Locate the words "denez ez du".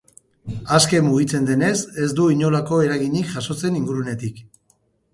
1.51-2.27